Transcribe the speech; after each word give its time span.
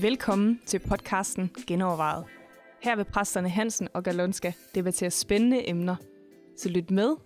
Velkommen 0.00 0.60
til 0.66 0.78
podcasten 0.78 1.50
Genovervejet. 1.66 2.24
Her 2.82 2.96
vil 2.96 3.04
præsterne 3.04 3.48
Hansen 3.48 3.88
og 3.94 4.04
Galonska 4.04 4.52
debattere 4.74 5.10
spændende 5.10 5.68
emner. 5.68 5.96
Så 6.58 6.68
lyt 6.68 6.90
med, 6.90 7.16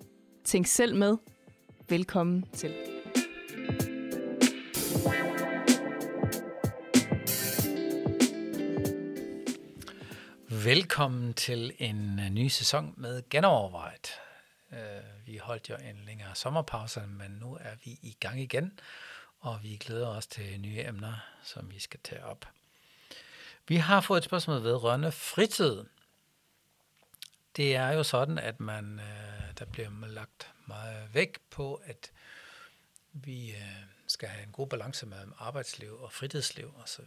tænk 0.44 0.66
selv 0.66 0.96
med. 0.96 1.16
Velkommen 1.88 2.44
til. 2.52 2.74
Velkommen 10.64 11.34
til 11.34 11.72
en 11.78 12.20
ny 12.30 12.48
sæson 12.48 12.94
med 12.96 13.22
Genovervejet. 13.30 14.27
Øh, 14.72 15.26
Vi 15.26 15.36
holdt 15.36 15.70
jo 15.70 15.76
en 15.76 15.96
længere 16.06 16.34
sommerpause, 16.34 17.00
men 17.06 17.30
nu 17.30 17.54
er 17.60 17.74
vi 17.84 17.90
i 18.02 18.16
gang 18.20 18.40
igen, 18.40 18.80
og 19.40 19.62
vi 19.62 19.76
glæder 19.76 20.08
os 20.08 20.26
til 20.26 20.60
nye 20.60 20.84
emner, 20.84 21.24
som 21.42 21.70
vi 21.70 21.78
skal 21.78 22.00
tage 22.04 22.24
op. 22.24 22.48
Vi 23.68 23.76
har 23.76 24.00
fået 24.00 24.18
et 24.18 24.24
spørgsmål 24.24 24.62
vedrørende 24.62 25.12
fritid. 25.12 25.84
Det 27.56 27.76
er 27.76 27.92
jo 27.92 28.02
sådan, 28.02 28.38
at 28.38 28.60
man, 28.60 29.00
øh, 29.00 29.58
der 29.58 29.64
bliver 29.64 30.06
lagt 30.06 30.52
meget 30.66 31.14
vægt 31.14 31.50
på, 31.50 31.74
at 31.74 32.12
vi 33.12 33.50
øh, 33.50 33.82
skal 34.06 34.28
have 34.28 34.42
en 34.46 34.52
god 34.52 34.66
balance 34.66 35.06
mellem 35.06 35.32
arbejdsliv 35.38 36.00
og 36.00 36.12
fritidsliv 36.12 36.74
osv. 36.82 37.04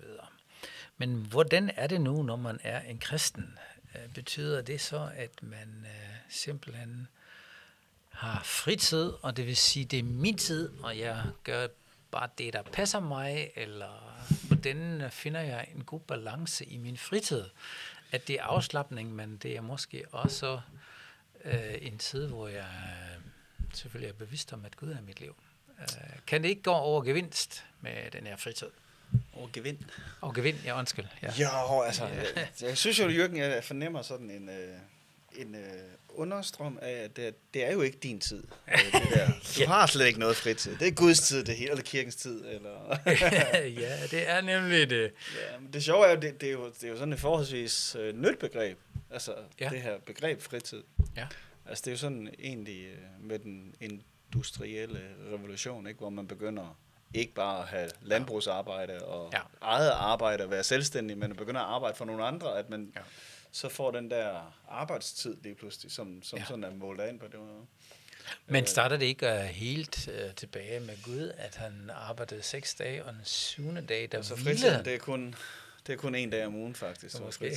Men 0.97 1.15
hvordan 1.15 1.69
er 1.75 1.87
det 1.87 2.01
nu, 2.01 2.23
når 2.23 2.35
man 2.35 2.59
er 2.63 2.81
en 2.81 2.99
kristen? 2.99 3.57
Øh, 3.95 4.13
Betyder 4.13 4.61
det 4.61 4.81
så, 4.81 5.11
at 5.15 5.43
man 5.43 5.85
øh, 5.85 6.15
simpelthen 6.29 7.07
har 8.11 8.41
fritid, 8.43 9.11
og 9.21 9.37
det 9.37 9.47
vil 9.47 9.57
sige, 9.57 9.85
det 9.85 9.99
er 9.99 10.03
min 10.03 10.37
tid, 10.37 10.69
og 10.83 10.99
jeg 10.99 11.23
gør 11.43 11.67
bare 12.11 12.29
det, 12.37 12.53
der 12.53 12.61
passer 12.61 12.99
mig, 12.99 13.51
eller 13.55 14.23
hvordan 14.47 15.09
finder 15.11 15.41
jeg 15.41 15.67
en 15.75 15.83
god 15.83 15.99
balance 15.99 16.65
i 16.65 16.77
min 16.77 16.97
fritid? 16.97 17.43
At 18.11 18.27
det 18.27 18.35
er 18.39 18.43
afslappning, 18.43 19.15
men 19.15 19.37
det 19.37 19.57
er 19.57 19.61
måske 19.61 20.03
også 20.11 20.61
øh, 21.45 21.75
en 21.81 21.97
tid, 21.97 22.27
hvor 22.27 22.47
jeg 22.47 22.67
øh, 22.83 23.23
selvfølgelig 23.73 24.09
er 24.09 24.13
bevidst 24.13 24.53
om, 24.53 24.65
at 24.65 24.77
Gud 24.77 24.89
er 24.89 25.01
mit 25.01 25.19
liv. 25.19 25.35
Øh, 25.79 25.87
kan 26.27 26.43
det 26.43 26.49
ikke 26.49 26.61
gå 26.61 26.71
over 26.71 27.01
gevinst 27.01 27.65
med 27.81 28.11
den 28.11 28.27
her 28.27 28.37
fritid? 28.37 28.67
over 29.33 29.49
gevind. 29.53 29.77
Og 30.21 30.35
gevind, 30.35 30.57
ja, 30.65 30.79
undskyld. 30.79 31.05
Ja. 31.21 31.31
Jo, 31.39 31.81
altså, 31.81 32.05
jeg, 32.05 32.47
jeg 32.61 32.77
synes 32.77 32.99
jo, 32.99 33.09
Jørgen, 33.09 33.37
jeg 33.37 33.63
fornemmer 33.63 34.01
sådan 34.01 34.29
en, 34.29 34.49
øh, 34.49 34.77
en 35.35 35.55
øh, 35.55 35.61
understrøm 36.09 36.79
af, 36.81 36.91
at 36.91 37.15
det, 37.15 37.35
det 37.53 37.65
er 37.65 37.71
jo 37.71 37.81
ikke 37.81 37.97
din 37.97 38.19
tid. 38.19 38.43
øh, 38.67 38.77
Det 39.01 39.09
der. 39.13 39.29
Du 39.65 39.65
har 39.71 39.85
slet 39.87 40.07
ikke 40.07 40.19
noget 40.19 40.35
fritid. 40.35 40.75
Det 40.77 40.87
er 40.87 40.91
Guds 40.91 41.19
tid, 41.19 41.43
det 41.43 41.55
hele, 41.55 41.71
eller 41.71 41.83
kirkens 41.83 42.15
tid. 42.15 42.45
Eller 42.45 42.97
ja, 43.81 43.97
det 44.11 44.29
er 44.29 44.41
nemlig 44.41 44.89
det. 44.89 45.01
ja, 45.51 45.59
men 45.59 45.73
det 45.73 45.83
sjove 45.83 46.05
er 46.05 46.09
jo, 46.15 46.19
det, 46.19 46.41
det, 46.41 46.49
er 46.49 46.53
jo, 46.53 46.65
det 46.65 46.83
er 46.83 46.87
jo 46.89 46.97
sådan 46.97 47.13
et 47.13 47.19
forholdsvis 47.19 47.95
øh, 47.99 48.15
nyt 48.17 48.39
begreb. 48.39 48.77
Altså, 49.11 49.35
Ja. 49.59 49.69
det 49.69 49.81
her 49.81 49.97
begreb 50.05 50.41
fritid. 50.41 50.83
Ja. 51.17 51.27
Altså, 51.65 51.81
det 51.81 51.87
er 51.87 51.91
jo 51.91 51.97
sådan 51.97 52.33
egentlig 52.39 52.85
øh, 52.85 52.97
med 53.27 53.39
den 53.39 53.75
industrielle 53.81 54.99
revolution, 55.33 55.87
ikke, 55.87 55.97
hvor 55.99 56.09
man 56.09 56.27
begynder 56.27 56.77
ikke 57.13 57.33
bare 57.33 57.61
at 57.61 57.67
have 57.67 57.89
landbrugsarbejde 58.01 58.99
og 59.05 59.29
Ja. 59.33 59.39
eget 59.61 59.89
arbejde 59.89 60.43
og 60.43 60.49
være 60.49 60.63
selvstændig, 60.63 61.17
men 61.17 61.31
at 61.31 61.37
begynder 61.37 61.61
at 61.61 61.67
arbejde 61.67 61.97
for 61.97 62.05
nogle 62.05 62.23
andre, 62.25 62.59
at 62.59 62.69
man 62.69 62.91
Ja. 62.95 63.01
Ja. 63.53 63.57
så 63.57 63.69
får 63.69 63.91
den 63.91 64.11
der 64.11 64.53
arbejdstid 64.69 65.35
lige 65.43 65.55
pludselig, 65.55 65.91
som, 65.91 66.23
som 66.23 66.37
Ja. 66.37 66.43
ja. 66.43 66.47
sådan 66.47 66.63
er 66.63 66.71
målt 66.75 67.01
an 67.01 67.19
på 67.19 67.25
det. 67.25 67.39
måde. 67.39 67.65
Men 68.47 68.65
starter 68.65 68.97
det 68.97 69.05
ikke 69.05 69.27
uh, 69.27 69.39
helt 69.41 70.07
uh, 70.07 70.35
tilbage 70.35 70.79
med 70.79 71.03
Gud, 71.03 71.31
at 71.37 71.55
han 71.55 71.89
arbejdede 71.93 72.41
seks 72.43 72.75
dage, 72.75 73.05
og 73.05 73.13
den 73.13 73.21
syvende 73.23 73.81
dag, 73.81 74.07
der 74.11 74.17
Altså 74.17 74.35
hvilede 74.35 74.71
han? 74.71 74.85
det 74.85 74.93
er 74.93 74.97
kun, 74.99 75.35
det 75.87 75.93
er 75.93 75.97
kun 75.97 76.15
en 76.15 76.29
dag 76.29 76.45
om 76.45 76.55
ugen, 76.55 76.75
faktisk. 76.75 77.15
er 77.15 77.21
Måske. 77.21 77.45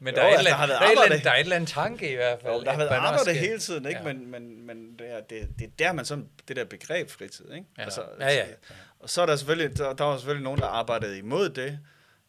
Men 0.00 0.14
Jo, 0.14 0.20
der 0.20 0.22
er, 0.26 0.28
et 0.32 0.38
altså, 0.38 0.50
der 0.50 0.66
der, 0.66 0.74
er 0.74 1.18
der 1.22 1.30
er 1.30 1.34
et 1.34 1.40
eller 1.40 1.56
andet 1.56 1.68
tanke 1.70 2.12
i 2.12 2.14
hvert 2.14 2.40
fald. 2.42 2.52
Jo, 2.52 2.60
der 2.62 2.70
har 2.70 2.78
været 2.78 2.88
arbejde 2.90 3.20
skal- 3.20 3.36
hele 3.36 3.58
tiden, 3.58 3.86
ikke? 3.86 4.00
Ja. 4.00 4.08
Ja. 4.08 4.12
Men, 4.14 4.30
men, 4.30 4.66
men 4.66 4.96
det, 4.98 5.10
er, 5.10 5.20
det, 5.20 5.48
det, 5.58 5.64
er 5.66 5.70
der, 5.78 5.92
man 5.92 6.04
sådan, 6.04 6.28
det 6.48 6.56
der 6.56 6.64
begreb 6.64 7.10
fritid, 7.10 7.52
ikke? 7.52 7.66
Altså, 7.76 8.02
Ja. 8.20 8.26
Ja, 8.28 8.34
ja. 8.36 8.44
Og 9.00 9.10
så 9.10 9.22
er 9.22 9.26
der 9.26 9.36
selvfølgelig, 9.36 9.78
der, 9.78 9.92
der 9.92 10.04
var 10.04 10.16
selvfølgelig 10.16 10.44
nogen, 10.44 10.60
der 10.60 10.66
arbejdede 10.66 11.18
imod 11.18 11.48
det, 11.48 11.78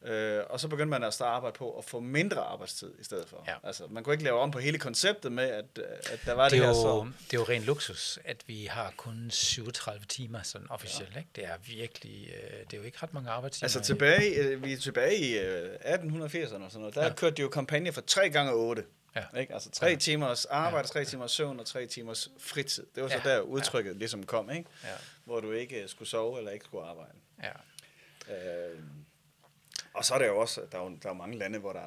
øh, 0.06 0.44
og 0.50 0.60
så 0.60 0.68
begyndte 0.68 0.90
man 0.90 1.04
at 1.04 1.14
starte 1.14 1.30
arbejde 1.36 1.56
på 1.58 1.78
at 1.78 1.86
få 1.86 2.00
mindre 2.00 2.42
arbejdstid 2.42 2.92
i 3.00 3.04
stedet 3.04 3.30
for. 3.30 3.44
Ja. 3.48 3.56
Altså, 3.64 3.84
man 3.90 4.04
kunne 4.04 4.14
ikke 4.14 4.24
lave 4.24 4.40
om 4.40 4.52
på 4.52 4.60
hele 4.60 4.78
konceptet 4.80 5.32
med, 5.32 5.44
at, 5.44 5.66
at 6.12 6.20
der 6.26 6.34
var 6.34 6.44
det, 6.44 6.52
det, 6.52 6.60
er 6.60 6.64
her 6.64 6.70
jo, 6.70 6.74
så... 7.06 7.12
det 7.32 7.34
er 7.34 7.38
jo 7.38 7.44
ren 7.50 7.62
luksus, 7.64 8.20
at 8.26 8.38
vi 8.48 8.66
har 8.66 8.94
kun 8.98 9.28
37 9.32 10.06
timer 10.06 10.42
sådan 10.44 10.68
officielt. 10.70 11.14
Ja. 11.14 11.20
Ikke? 11.20 11.30
Det 11.36 11.46
er 11.46 11.58
virkelig, 11.66 12.34
øh, 12.44 12.60
det 12.66 12.74
er 12.74 12.78
jo 12.78 12.84
ikke 12.84 12.98
ret 13.04 13.14
mange 13.14 13.30
arbejdstimer. 13.30 13.66
Altså 13.66 13.82
tilbage, 13.82 14.36
øh, 14.36 14.64
vi 14.64 14.74
er 14.74 14.78
tilbage 14.78 15.18
i 15.18 15.38
øh, 15.40 15.74
1880'erne 15.76 16.64
og 16.64 16.72
sådan 16.72 16.80
noget, 16.80 16.96
der 16.96 17.04
Ja. 17.06 17.14
kørte 17.14 17.36
de 17.36 17.42
jo 17.42 17.50
kampagner 17.50 17.92
for 17.92 18.02
3 18.02 18.30
gange 18.30 18.54
8. 18.54 18.84
Ja. 19.16 19.40
Ikke? 19.40 19.54
Altså 19.54 19.72
tre 19.72 19.88
Ja. 19.88 19.96
timers 19.96 20.46
arbejde, 20.46 20.88
tre 20.88 21.06
timers 21.06 21.32
søvn 21.32 21.60
og 21.60 21.66
tre 21.66 21.86
timers 21.86 22.30
fritid. 22.40 22.86
Det 22.96 23.04
var 23.04 23.10
så 23.10 23.22
Ja. 23.26 23.30
der 23.30 23.40
udtrykket 23.40 23.92
ja. 23.94 23.98
ligesom 23.98 24.26
kom, 24.26 24.50
ikke? 24.52 24.70
Ja, 24.84 24.90
hvor 25.26 25.40
du 25.40 25.52
ikke 25.52 25.84
skulle 25.88 26.10
sove 26.10 26.38
eller 26.38 26.52
ikke 26.52 26.66
skulle 26.66 26.86
arbejde. 26.88 27.12
ja. 27.44 27.50
Øh, 28.36 28.80
og 29.94 30.06
så 30.06 30.14
er 30.14 30.18
der 30.20 30.26
jo 30.26 30.38
også, 30.40 30.62
der 30.72 30.78
er 30.80 30.84
jo, 30.84 30.98
der 31.04 31.10
er 31.10 31.14
mange 31.14 31.38
lande, 31.38 31.60
hvor 31.60 31.74
der 31.74 31.80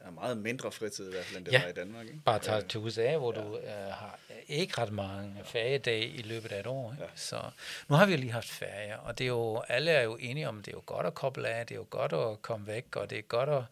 er 0.00 0.10
meget 0.10 0.38
mindre 0.38 0.72
fritid 0.72 1.08
i 1.08 1.12
hvert 1.12 1.24
fald, 1.24 1.36
end 1.38 1.46
det 1.46 1.52
Ja. 1.52 1.62
var 1.62 1.68
i 1.68 1.72
Danmark. 1.72 2.06
Ikke? 2.06 2.18
Bare 2.24 2.38
tage 2.38 2.56
Øh, 2.56 2.68
til 2.68 2.80
USA, 2.80 3.16
hvor 3.16 3.34
ja. 3.34 3.40
du 3.40 3.56
øh, 3.58 3.68
har 3.72 4.18
ikke 4.48 4.80
ret 4.80 4.92
mange 4.92 5.40
feriedage 5.44 6.06
i 6.06 6.22
løbet 6.22 6.52
af 6.52 6.60
et 6.60 6.66
år. 6.66 6.92
Ikke? 6.92 7.04
Ja. 7.04 7.08
Så 7.14 7.40
nu 7.88 7.94
har 7.96 8.06
vi 8.06 8.12
jo 8.12 8.18
lige 8.18 8.32
haft 8.32 8.48
ferie, 8.50 9.00
og 9.00 9.18
det 9.18 9.24
er 9.24 9.28
jo, 9.28 9.62
alle 9.68 9.90
er 9.90 10.02
jo 10.02 10.16
enige 10.16 10.48
om, 10.48 10.56
det 10.62 10.68
er 10.68 10.76
jo 10.76 10.82
godt 10.86 11.06
at 11.06 11.14
koble 11.14 11.48
af, 11.48 11.66
det 11.66 11.74
er 11.74 11.78
jo 11.78 11.86
godt 11.90 12.12
at 12.12 12.42
komme 12.42 12.66
væk, 12.66 12.96
og 12.96 13.10
det 13.10 13.18
er 13.18 13.22
godt 13.22 13.48
at 13.48 13.62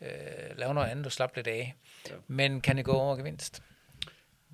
øh, 0.00 0.58
lave 0.58 0.74
noget 0.74 0.88
andet 0.88 1.06
og 1.06 1.12
slappe 1.12 1.36
lidt 1.36 1.46
af. 1.46 1.74
Ja. 2.08 2.14
Men 2.26 2.60
kan 2.60 2.76
det 2.76 2.84
gå 2.84 2.92
over 2.92 3.16
gevinst? 3.16 3.62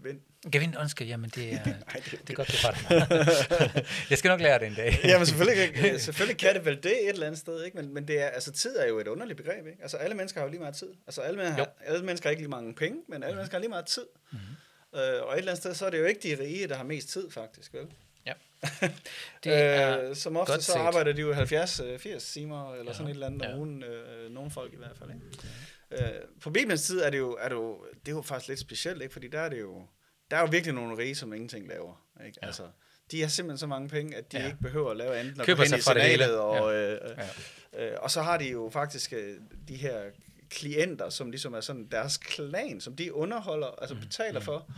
Vind. 0.04 0.20
Gevind, 0.52 0.76
undskyld, 0.80 1.08
jamen 1.08 1.30
det 1.30 1.52
er, 1.54 1.64
det- 1.64 1.74
det 2.10 2.30
er 2.30 2.34
godt, 2.34 2.48
du 2.48 2.56
fra 2.56 2.70
det. 3.74 3.86
Jeg 4.10 4.18
skal 4.18 4.28
nok 4.28 4.40
lære 4.40 4.58
det 4.58 4.66
en 4.66 4.74
dag. 4.74 5.00
Jamen 5.04 5.26
selvfølgelig 5.26 5.74
kan, 5.74 5.98
selvfølgelig 6.06 6.38
kan 6.38 6.54
det 6.54 6.64
vel 6.64 6.76
det 6.82 7.02
et 7.02 7.08
eller 7.08 7.26
andet 7.26 7.40
sted, 7.40 7.64
ikke? 7.64 7.76
Men, 7.76 7.94
men 7.94 8.08
det 8.08 8.20
er, 8.22 8.26
altså, 8.26 8.52
tid 8.52 8.76
er 8.76 8.86
jo 8.88 8.98
et 8.98 9.08
underligt 9.08 9.36
begreb. 9.36 9.66
Ikke? 9.66 9.78
Altså 9.82 9.96
alle 9.96 10.14
mennesker 10.16 10.40
har 10.40 10.46
jo 10.46 10.50
lige 10.50 10.60
meget 10.60 10.74
tid. 10.74 10.88
Altså 11.06 11.20
alle, 11.20 11.56
Jo. 11.58 11.64
alle 11.80 12.04
mennesker 12.04 12.28
har 12.28 12.30
ikke 12.30 12.42
lige 12.42 12.50
mange 12.50 12.74
penge, 12.74 12.98
men 13.08 13.22
alle 13.22 13.34
mennesker 13.34 13.56
har 13.56 13.60
lige 13.60 13.70
meget 13.70 13.86
tid. 13.86 14.04
Mhm. 14.32 14.40
Øh, 14.94 15.00
og 15.00 15.32
et 15.32 15.38
eller 15.38 15.52
andet 15.52 15.56
sted, 15.56 15.74
så 15.74 15.86
er 15.86 15.90
det 15.90 15.98
jo 15.98 16.04
ikke 16.04 16.20
de 16.36 16.42
rige, 16.42 16.68
der 16.68 16.76
har 16.76 16.84
mest 16.84 17.08
tid 17.08 17.30
faktisk, 17.30 17.74
vel? 17.74 17.86
Ja. 18.26 18.32
Det 19.44 19.52
er 19.54 20.08
øh, 20.08 20.16
som 20.16 20.36
ofte 20.36 20.62
så 20.62 20.72
arbejder 20.78 21.12
de 21.12 21.20
jo 21.20 21.32
70-80 21.34 22.32
timer, 22.32 22.72
eller 22.72 22.84
Ja, 22.86 22.92
sådan 22.92 23.06
et 23.06 23.10
eller 23.10 23.26
andet 23.26 23.42
ja. 23.42 23.52
om 23.52 23.58
ugen, 23.58 23.82
øh, 23.82 24.30
nogle 24.30 24.50
folk 24.50 24.72
i 24.72 24.76
hvert 24.76 24.96
fald. 24.98 25.10
Ikke? 25.10 25.20
Øh, 25.98 26.06
på 26.42 26.50
Bibelens 26.50 26.82
tid 26.82 27.00
er 27.00 27.10
det, 27.10 27.18
jo, 27.18 27.36
er 27.40 27.48
det, 27.48 27.56
jo, 27.56 27.84
det 28.06 28.12
er 28.12 28.16
jo 28.16 28.22
faktisk 28.22 28.48
lidt 28.48 28.60
specielt, 28.60 29.02
ikke? 29.02 29.12
fordi 29.12 29.28
der 29.28 29.40
er 29.40 29.48
det 29.48 29.60
jo, 29.60 29.86
der 30.30 30.36
er 30.36 30.40
jo 30.40 30.46
virkelig 30.50 30.74
nogle 30.74 30.98
rige, 30.98 31.14
som 31.14 31.32
ingenting 31.32 31.68
laver. 31.68 32.04
Ikke? 32.26 32.38
Ja. 32.42 32.46
Altså, 32.46 32.62
de 33.10 33.20
har 33.20 33.28
simpelthen 33.28 33.58
så 33.58 33.66
mange 33.66 33.88
penge, 33.88 34.16
at 34.16 34.32
de 34.32 34.36
Ja. 34.36 34.42
ja. 34.42 34.48
ikke 34.48 34.62
behøver 34.62 34.90
at 34.90 34.96
lave 34.96 35.16
andet 35.16 35.32
end 35.32 35.40
at 35.40 35.46
Køber 35.46 35.64
sig 35.64 35.80
fra 35.82 35.94
det 35.94 36.02
hele. 36.02 36.40
Og, 36.40 36.74
øh, 36.74 36.98
Ja. 37.74 37.90
øh, 37.92 37.96
og 38.00 38.10
så 38.10 38.22
har 38.22 38.38
de 38.38 38.50
jo 38.50 38.70
faktisk 38.72 39.12
øh, 39.12 39.36
de 39.68 39.74
her 39.76 40.00
klienter, 40.50 41.08
som 41.08 41.30
ligesom 41.30 41.54
er 41.54 41.60
sådan 41.60 41.88
deres 41.90 42.16
klan, 42.16 42.80
som 42.80 42.96
de 42.96 43.14
underholder, 43.14 43.66
altså 43.66 43.96
betaler 43.96 44.40
for, 44.40 44.70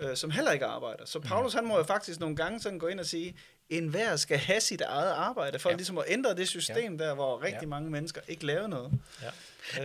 Mm. 0.00 0.06
øh, 0.06 0.16
som 0.16 0.30
heller 0.30 0.52
ikke 0.52 0.66
arbejder. 0.66 1.04
Så 1.04 1.20
Paulus, 1.20 1.54
han 1.54 1.64
må 1.66 1.76
jo 1.76 1.82
faktisk 1.82 2.20
nogle 2.20 2.36
gange 2.36 2.60
sådan 2.60 2.78
gå 2.78 2.86
ind 2.86 3.00
og 3.00 3.06
sige, 3.06 3.36
en 3.78 3.88
hver 3.88 4.16
skal 4.16 4.38
have 4.38 4.60
sit 4.60 4.80
eget 4.80 5.12
arbejde, 5.12 5.58
for 5.58 5.68
Ja. 5.68 5.72
ja. 5.72 5.76
ligesom 5.76 5.98
at 5.98 6.04
ændre 6.08 6.34
det 6.34 6.48
system 6.48 6.98
der, 6.98 7.14
hvor 7.14 7.42
rigtig 7.42 7.62
Ja. 7.62 7.66
mange 7.68 7.90
mennesker 7.90 8.20
ikke 8.28 8.46
lavede 8.46 8.68
noget. 8.68 8.92
Ja. 9.22 9.26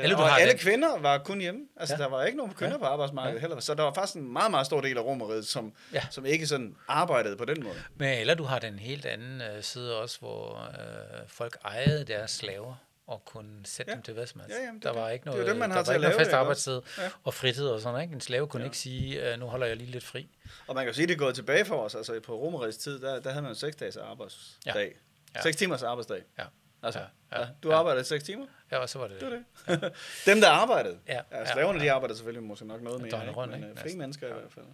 Øh, 0.03 0.09
du 0.11 0.15
og 0.15 0.29
har 0.29 0.37
alle 0.37 0.51
den- 0.51 0.59
kvinder 0.59 0.97
var 0.99 1.17
kun 1.17 1.39
hjemme. 1.41 1.61
Altså, 1.77 1.95
Ja. 1.95 1.99
ja. 1.99 2.03
der 2.03 2.09
var 2.09 2.23
ikke 2.23 2.37
nogen 2.37 2.53
kvinder 2.53 2.73
Ja. 2.75 2.79
på 2.79 2.85
arbejdsmarkedet 2.85 3.35
Ja. 3.35 3.39
heller. 3.41 3.59
Så 3.59 3.73
der 3.73 3.83
var 3.83 3.93
faktisk 3.93 4.15
en 4.15 4.33
meget, 4.33 4.51
meget 4.51 4.65
stor 4.65 4.81
del 4.81 4.97
af 4.97 5.01
romeriet, 5.01 5.47
som, 5.47 5.73
Ja. 5.93 6.01
som 6.11 6.25
ikke 6.25 6.47
sådan 6.47 6.75
arbejdede 6.87 7.37
på 7.37 7.45
den 7.45 7.63
måde. 7.63 7.75
Men 7.95 8.19
eller 8.19 8.33
du 8.33 8.43
har 8.43 8.59
den 8.59 8.79
helt 8.79 9.05
anden 9.05 9.41
øh, 9.41 9.63
side 9.63 9.97
også, 10.01 10.19
hvor 10.19 10.69
øh, 10.79 11.27
folk 11.27 11.57
ejede 11.65 12.03
deres 12.05 12.31
slaver 12.31 12.75
og 13.07 13.25
kunne 13.25 13.65
sætte 13.65 13.89
ja. 13.89 13.93
Ja. 13.93 13.95
dem 13.95 14.03
til 14.03 14.13
hvad 14.13 14.27
som 14.27 14.41
helst. 14.41 14.55
Ja, 14.57 14.63
jamen, 14.63 14.75
det 14.75 14.83
der 14.83 14.89
er 14.89 14.93
var 14.93 15.05
det. 15.07 15.13
ikke 15.13 15.23
Det 15.23 15.29
jo 15.31 15.35
noget, 15.35 15.47
dem, 15.47 15.57
man 15.57 15.69
der 15.69 15.75
har 15.75 15.79
var 15.79 15.83
til 15.85 15.91
at 15.91 15.95
ikke 15.95 16.01
noget 16.03 16.17
fast 16.17 16.31
det, 16.31 16.37
arbejdstid 16.37 16.81
Ja. 16.97 17.09
og 17.23 17.33
fritid 17.33 17.67
og 17.67 17.79
sådan 17.79 17.93
noget. 17.93 18.03
Ikke? 18.03 18.13
En 18.15 18.21
slave 18.21 18.47
kunne 18.47 18.61
Ja. 18.61 18.65
ikke 18.65 18.77
sige, 18.77 19.33
øh, 19.33 19.39
nu 19.39 19.45
holder 19.45 19.67
jeg 19.67 19.77
lige 19.77 19.91
lidt 19.91 20.03
fri. 20.03 20.29
Og 20.67 20.75
man 20.75 20.83
kan 20.83 20.87
jo 20.87 20.93
sige, 20.93 21.03
at 21.03 21.09
det 21.09 21.15
er 21.15 21.19
gået 21.19 21.35
tilbage 21.35 21.65
for 21.65 21.77
os. 21.83 21.95
Altså 21.95 22.19
på 22.19 22.35
romerigets 22.39 22.77
tid, 22.77 23.01
der, 23.01 23.19
der 23.19 23.29
havde 23.29 23.43
man 23.43 23.55
6 23.55 23.75
dages 23.75 23.97
arbejdsdag. 23.97 24.73
Ja. 24.75 24.79
Ja. 24.79 24.85
Ja. 25.35 25.41
6 25.41 25.57
timers 25.57 25.83
arbejdsdag. 25.83 26.23
Ja. 26.39 26.43
Altså, 26.83 26.99
Ja. 26.99 27.05
ja. 27.31 27.39
Ja. 27.39 27.45
Ja. 27.45 27.51
Du 27.63 27.69
Ja. 27.69 27.75
arbejdede 27.77 28.03
6 28.05 28.23
timer? 28.23 28.45
Ja, 28.71 28.77
og 28.77 28.89
så 28.89 28.99
var 28.99 29.07
det 29.07 29.21
Det 29.21 29.31
det. 29.31 29.43
var 29.67 29.75
det. 29.75 29.93
Dem, 30.33 30.41
der 30.41 30.49
arbejdede. 30.49 30.97
Ja. 31.07 31.13
Ja, 31.31 31.39
Ja. 31.39 31.53
slaverne, 31.53 31.79
Ja. 31.79 31.85
de 31.85 31.91
arbejdede 31.91 32.17
selvfølgelig 32.17 32.43
måske 32.47 32.65
nok 32.67 32.81
noget 32.81 33.01
mere, 33.01 33.11
Døgnet 33.11 33.27
ikke? 33.27 33.39
rundt, 33.39 33.53
men 33.53 33.63
ikke? 33.63 33.71
øh, 33.71 33.77
frie 33.79 33.95
mennesker 33.97 34.27
i 34.27 34.29
Ja. 34.29 34.35
hvert 34.35 34.51
fald. 34.51 34.65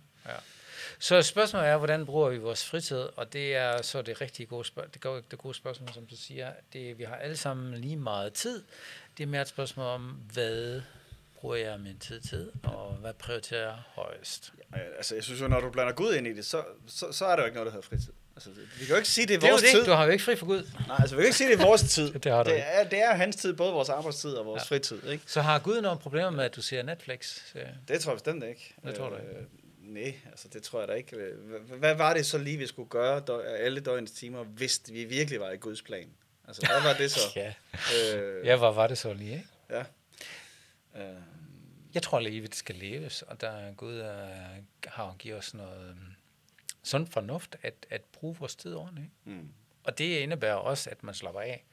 Så 1.00 1.22
spørgsmålet 1.22 1.68
er, 1.68 1.78
hvordan 1.78 2.06
bruger 2.06 2.30
vi 2.30 2.38
vores 2.38 2.66
fritid? 2.66 2.98
Og 3.16 3.34
det 3.34 3.56
er 3.56 3.82
så 3.82 4.02
det 4.02 4.22
rigtig 4.22 4.48
gode 4.50 4.66
spørgsmål. 4.66 4.94
Det, 4.94 5.02
gode, 5.02 5.24
det 5.32 5.40
gode 5.40 5.54
spørgsmål, 5.54 5.90
som 5.94 6.06
du 6.06 6.16
siger. 6.16 6.52
Det, 6.74 6.98
vi 6.98 7.04
har 7.04 7.16
alle 7.16 7.38
sammen 7.38 7.74
lige 7.74 7.96
meget 7.98 8.34
tid. 8.34 8.64
Det 9.18 9.24
er 9.24 9.28
mere 9.28 9.42
et 9.42 9.48
spørgsmål 9.48 9.86
om, 9.86 10.02
hvad 10.34 10.82
bruger 11.36 11.56
jeg 11.56 11.80
min 11.80 11.98
tid 12.00 12.20
til, 12.22 12.52
og 12.64 12.94
hvad 12.94 13.14
prioriterer 13.14 13.62
jeg 13.62 13.76
højst? 13.96 14.54
Ja, 14.76 14.80
altså, 14.98 15.16
jeg 15.16 15.24
synes 15.24 15.42
jo, 15.42 15.48
når 15.48 15.60
du 15.60 15.70
blander 15.70 15.94
Gud 15.94 16.14
ind 16.14 16.28
i 16.28 16.34
det, 16.36 16.46
så, 16.46 16.64
så, 16.88 17.12
så 17.12 17.26
er 17.26 17.36
der 17.36 17.44
jo 17.44 17.46
ikke 17.46 17.56
noget, 17.56 17.66
der 17.66 17.72
hedder 17.72 17.88
fritid. 17.88 18.14
Altså, 18.36 18.50
vi 18.50 18.86
kan 18.86 18.88
jo 18.90 18.96
ikke 18.96 19.10
sige, 19.10 19.28
det 19.28 19.34
er 19.36 19.40
Det 19.40 19.48
er 19.48 19.52
vores 19.52 19.62
det. 19.62 19.72
tid. 19.72 19.86
Du 19.86 19.92
har 19.92 20.06
jo 20.06 20.12
ikke 20.12 20.24
fri 20.24 20.36
for 20.36 20.46
Gud. 20.46 20.70
Nej, 20.88 20.98
altså, 21.00 21.16
vi 21.16 21.20
kan 21.22 21.26
ikke 21.26 21.38
sige, 21.38 21.50
det 21.52 21.60
er 21.62 21.66
vores 21.66 21.82
tid. 21.82 22.14
Det 22.24 22.32
har 22.32 22.44
du 22.44 22.50
det, 22.50 22.56
ikke. 22.56 22.68
er, 22.68 22.84
det 22.90 23.00
er 23.02 23.14
hans 23.14 23.36
tid, 23.36 23.54
både 23.54 23.72
vores 23.74 23.90
arbejdstid 23.90 24.32
og 24.34 24.46
vores 24.46 24.72
Ja. 24.72 24.76
fritid. 24.76 25.04
Ikke? 25.08 25.24
Så 25.28 25.42
har 25.42 25.60
Gud 25.60 25.82
nogle 25.82 26.00
problemer 26.00 26.30
med, 26.30 26.44
at 26.46 26.56
du 26.56 26.62
ser 26.62 26.84
Netflix? 26.84 27.40
Øh, 27.56 27.62
Det 27.88 28.02
tror 28.02 28.12
jeg 28.12 28.16
bestemt 28.16 28.44
ikke. 28.44 28.74
Det 28.86 28.96
tror 28.96 29.10
du 29.10 29.16
ikke? 29.16 29.28
Øh, 29.30 29.44
nej, 29.84 30.16
altså 30.26 30.48
det 30.48 30.64
tror 30.64 30.80
jeg 30.80 30.88
da 30.88 30.94
ikke. 30.94 31.16
Hvad, 31.16 31.78
hvad 31.78 31.96
var 31.96 32.14
det 32.14 32.26
så 32.26 32.38
lige, 32.38 32.58
vi 32.58 32.68
skulle 32.68 32.90
gøre 32.90 33.46
alle 33.58 33.80
døgnets 33.80 34.12
timer, 34.12 34.44
hvis 34.44 34.82
vi 34.92 35.04
virkelig 35.04 35.40
var 35.40 35.52
i 35.52 35.58
Guds 35.58 35.82
plan? 35.82 36.10
Altså, 36.48 36.68
hvad 36.68 36.82
var 36.82 36.94
det 36.94 37.12
så? 37.12 37.20
Ja. 37.36 37.54
øh, 38.16 38.46
ja, 38.46 38.56
hvor 38.56 38.72
var 38.72 38.88
det 38.88 38.98
så 38.98 39.14
lige, 39.14 39.34
ikke? 39.34 39.48
ja. 39.70 39.84
Øh, 40.96 41.22
Jeg 41.94 42.02
tror, 42.04 42.18
at 42.18 42.24
livet 42.24 42.56
skal 42.56 42.76
leves, 42.76 43.22
og 43.22 43.42
der 43.42 43.74
Gud 43.74 43.94
øh, 43.96 44.64
har 44.88 45.16
givet 45.20 45.38
os 45.38 45.54
noget 45.54 45.90
øh, 45.90 45.96
sund 46.84 47.08
fornuft 47.08 47.56
at, 47.62 47.74
at 47.90 48.02
bruge 48.02 48.36
vores 48.40 48.56
tid 48.56 48.76
ordentligt. 48.76 49.10
mm. 49.26 49.50
Og 49.84 49.98
det 49.98 50.18
indebærer 50.20 50.56
også, 50.56 50.90
at 50.90 51.04
man 51.04 51.16
slapper 51.16 51.42
af. 51.42 51.64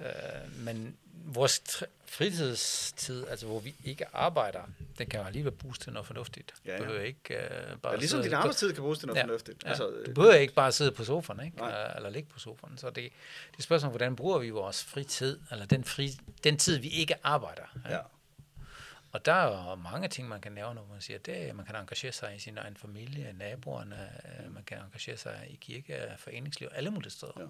Øh, 0.00 0.58
men 0.64 0.96
vores 1.12 1.62
fritidstid, 2.04 3.26
altså 3.28 3.46
hvor 3.46 3.60
vi 3.60 3.74
ikke 3.84 4.06
arbejder, 4.12 4.62
den 4.98 5.06
kan 5.06 5.20
jo 5.20 5.26
alligevel 5.26 5.52
bruges 5.52 5.78
til 5.78 5.92
noget 5.92 6.06
fornuftigt. 6.06 6.54
Ja, 6.66 6.72
ja. 6.72 6.78
Du 6.78 6.82
behøver 6.84 7.02
ikke 7.04 7.34
øh, 7.34 7.76
bare 7.82 7.92
Ja, 7.92 7.98
ligesom 7.98 8.16
sidde 8.18 8.24
din 8.24 8.34
arbejdstid 8.34 8.72
kan 8.72 8.82
bruges 8.82 8.98
til 8.98 9.06
noget 9.08 9.18
Ja, 9.18 9.24
fornuftigt. 9.24 9.64
Ja. 9.64 9.68
Altså, 9.68 9.90
du 10.06 10.12
behøver 10.14 10.34
ikke 10.34 10.54
bare 10.54 10.72
sidde 10.72 10.92
på 10.92 11.04
sofaen, 11.04 11.40
ikke? 11.44 11.56
Nej. 11.56 11.70
Øh, 11.88 11.96
eller 11.96 12.10
ligge 12.10 12.28
på 12.32 12.38
sofaen. 12.38 12.78
Så 12.78 12.86
det, 12.86 12.96
det 12.96 13.04
er 13.04 13.10
et 13.58 13.64
spørgsmål, 13.64 13.90
hvordan 13.90 14.16
bruger 14.16 14.38
vi 14.38 14.50
vores 14.50 14.84
fritid, 14.84 15.38
eller 15.50 15.66
den, 15.66 15.84
fri, 15.84 16.10
den 16.44 16.56
tid, 16.56 16.78
vi 16.78 16.88
ikke 16.88 17.14
arbejder. 17.26 17.62
ja. 17.90 17.98
Og 19.12 19.26
der 19.26 19.32
er 19.32 19.70
jo 19.70 19.74
mange 19.74 20.08
ting, 20.08 20.28
man 20.28 20.40
kan 20.40 20.52
nævne, 20.52 20.80
hvor 20.80 20.94
man 20.94 21.00
siger, 21.00 21.18
det 21.18 21.56
man 21.56 21.66
kan 21.66 21.76
engagere 21.76 22.12
sig 22.12 22.34
i 22.36 22.38
sin 22.38 22.58
egen 22.58 22.76
familie, 22.76 23.34
naboerne, 23.38 24.10
øh, 24.24 24.54
man 24.54 24.62
kan 24.64 24.78
engagere 24.78 25.16
sig 25.16 25.46
i 25.50 25.58
kirke, 25.60 25.96
foreningsliv, 26.18 26.68
alle 26.74 26.90
mulige 26.90 27.10
steder. 27.10 27.32
Ja. 27.38 27.44